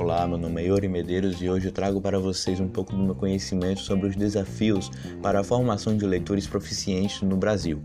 Olá, 0.00 0.26
meu 0.26 0.38
nome 0.38 0.62
é 0.62 0.66
Yuri 0.66 0.88
Medeiros 0.88 1.42
e 1.42 1.50
hoje 1.50 1.68
eu 1.68 1.72
trago 1.72 2.00
para 2.00 2.18
vocês 2.18 2.58
um 2.58 2.66
pouco 2.66 2.96
do 2.96 3.02
meu 3.02 3.14
conhecimento 3.14 3.80
sobre 3.80 4.06
os 4.08 4.16
desafios 4.16 4.90
para 5.20 5.40
a 5.40 5.44
formação 5.44 5.94
de 5.94 6.06
leitores 6.06 6.46
proficientes 6.46 7.20
no 7.20 7.36
Brasil. 7.36 7.82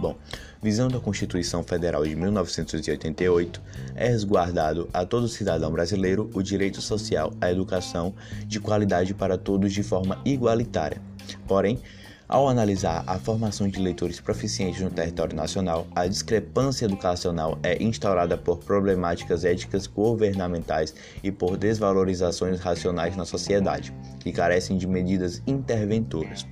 Bom, 0.00 0.16
visando 0.62 0.96
a 0.96 1.00
Constituição 1.00 1.64
Federal 1.64 2.06
de 2.06 2.14
1988, 2.14 3.60
é 3.96 4.06
resguardado 4.06 4.88
a 4.92 5.04
todo 5.04 5.26
cidadão 5.26 5.72
brasileiro 5.72 6.30
o 6.32 6.44
direito 6.44 6.80
social 6.80 7.32
à 7.40 7.50
educação 7.50 8.14
de 8.46 8.60
qualidade 8.60 9.12
para 9.12 9.36
todos 9.36 9.72
de 9.72 9.82
forma 9.82 10.22
igualitária. 10.24 11.02
Porém, 11.48 11.80
ao 12.28 12.46
analisar 12.46 13.02
a 13.06 13.18
formação 13.18 13.66
de 13.68 13.80
leitores 13.80 14.20
proficientes 14.20 14.82
no 14.82 14.90
território 14.90 15.34
nacional, 15.34 15.86
a 15.96 16.06
discrepância 16.06 16.84
educacional 16.84 17.58
é 17.62 17.82
instaurada 17.82 18.36
por 18.36 18.58
problemáticas 18.58 19.46
éticas 19.46 19.86
governamentais 19.86 20.94
e 21.22 21.32
por 21.32 21.56
desvalorizações 21.56 22.60
racionais 22.60 23.16
na 23.16 23.24
sociedade, 23.24 23.94
que 24.20 24.30
carecem 24.30 24.76
de 24.76 24.86
medidas 24.86 25.42
interventoras. 25.46 26.46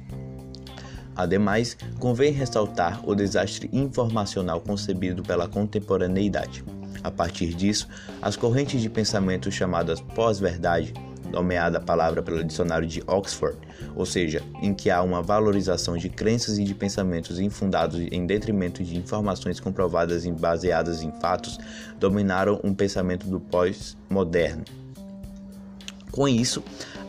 Ademais, 1.14 1.76
convém 1.98 2.32
ressaltar 2.32 3.06
o 3.08 3.14
desastre 3.14 3.68
informacional 3.72 4.60
concebido 4.60 5.22
pela 5.22 5.46
contemporaneidade. 5.46 6.64
A 7.04 7.10
partir 7.10 7.54
disso, 7.54 7.86
as 8.20 8.34
correntes 8.34 8.80
de 8.80 8.88
pensamento 8.88 9.50
chamadas 9.50 10.00
pós-verdade 10.00 10.92
nomeada 11.36 11.78
palavra 11.78 12.22
pelo 12.22 12.42
dicionário 12.42 12.88
de 12.88 13.02
Oxford, 13.06 13.58
ou 13.94 14.06
seja, 14.06 14.42
em 14.62 14.72
que 14.72 14.90
há 14.90 15.02
uma 15.02 15.22
valorização 15.22 15.96
de 15.96 16.08
crenças 16.08 16.58
e 16.58 16.64
de 16.64 16.74
pensamentos 16.74 17.38
infundados 17.38 18.00
em 18.10 18.26
detrimento 18.26 18.82
de 18.82 18.96
informações 18.96 19.60
comprovadas 19.60 20.24
e 20.24 20.32
baseadas 20.32 21.02
em 21.02 21.12
fatos, 21.20 21.58
dominaram 22.00 22.58
um 22.64 22.72
pensamento 22.72 23.26
do 23.26 23.38
pós-moderno. 23.38 24.64
Com 26.10 26.26
isso, 26.26 26.64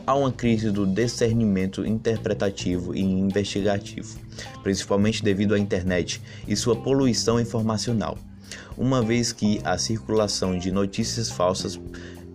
há 0.06 0.14
uma 0.14 0.30
crise 0.30 0.70
do 0.70 0.86
discernimento 0.86 1.86
interpretativo 1.86 2.94
e 2.94 3.00
investigativo, 3.00 4.18
principalmente 4.62 5.24
devido 5.24 5.54
à 5.54 5.58
internet 5.58 6.20
e 6.46 6.54
sua 6.54 6.76
poluição 6.76 7.40
informacional, 7.40 8.18
uma 8.76 9.00
vez 9.00 9.32
que 9.32 9.58
a 9.64 9.78
circulação 9.78 10.58
de 10.58 10.70
notícias 10.70 11.30
falsas 11.30 11.80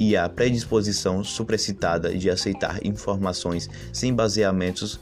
e 0.03 0.17
a 0.17 0.27
predisposição 0.27 1.23
supracitada 1.23 2.13
de 2.13 2.29
aceitar 2.29 2.85
informações 2.85 3.69
sem 3.93 4.13
baseamentos 4.13 4.99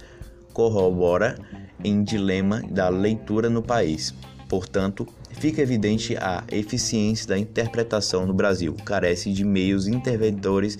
corrobora 0.53 1.39
em 1.83 2.03
dilema 2.03 2.61
da 2.69 2.87
leitura 2.87 3.49
no 3.49 3.63
país. 3.63 4.13
Portanto, 4.47 5.07
fica 5.31 5.59
evidente 5.59 6.15
a 6.17 6.43
eficiência 6.51 7.29
da 7.29 7.37
interpretação 7.37 8.27
no 8.27 8.33
Brasil, 8.33 8.75
carece 8.85 9.33
de 9.33 9.43
meios 9.43 9.87
interventores 9.87 10.77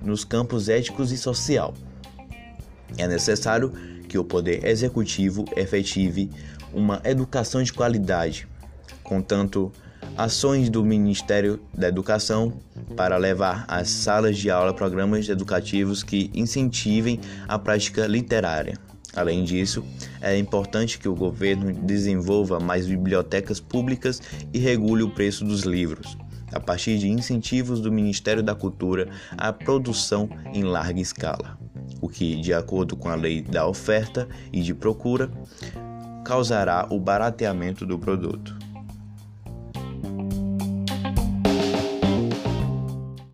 nos 0.00 0.24
campos 0.24 0.70
éticos 0.70 1.12
e 1.12 1.18
social. 1.18 1.74
É 2.96 3.06
necessário 3.06 3.70
que 4.08 4.16
o 4.16 4.24
poder 4.24 4.64
executivo 4.64 5.44
efetive 5.54 6.30
uma 6.72 7.02
educação 7.04 7.62
de 7.62 7.70
qualidade, 7.70 8.48
contanto 9.02 9.70
ações 10.16 10.70
do 10.70 10.82
Ministério 10.82 11.60
da 11.74 11.88
Educação 11.88 12.54
para 12.96 13.16
levar 13.16 13.64
às 13.68 13.88
salas 13.88 14.36
de 14.36 14.50
aula 14.50 14.74
programas 14.74 15.28
educativos 15.28 16.02
que 16.02 16.30
incentivem 16.34 17.20
a 17.46 17.58
prática 17.58 18.06
literária. 18.06 18.78
Além 19.14 19.42
disso, 19.42 19.84
é 20.20 20.36
importante 20.36 20.98
que 20.98 21.08
o 21.08 21.14
governo 21.14 21.72
desenvolva 21.72 22.60
mais 22.60 22.86
bibliotecas 22.86 23.58
públicas 23.58 24.20
e 24.52 24.58
regule 24.58 25.02
o 25.02 25.10
preço 25.10 25.44
dos 25.44 25.62
livros, 25.62 26.16
a 26.52 26.60
partir 26.60 26.98
de 26.98 27.08
incentivos 27.08 27.80
do 27.80 27.90
Ministério 27.90 28.42
da 28.42 28.54
Cultura 28.54 29.08
à 29.36 29.52
produção 29.52 30.28
em 30.52 30.62
larga 30.62 31.00
escala, 31.00 31.58
o 32.00 32.08
que, 32.08 32.36
de 32.36 32.52
acordo 32.52 32.96
com 32.96 33.08
a 33.08 33.14
lei 33.14 33.40
da 33.42 33.66
oferta 33.66 34.28
e 34.52 34.60
de 34.60 34.74
procura, 34.74 35.30
causará 36.24 36.86
o 36.90 37.00
barateamento 37.00 37.86
do 37.86 37.98
produto. 37.98 38.57